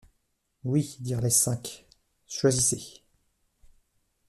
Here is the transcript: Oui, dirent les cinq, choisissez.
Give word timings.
Oui, 0.63 0.97
dirent 0.99 1.21
les 1.21 1.29
cinq, 1.29 1.85
choisissez. 2.25 3.03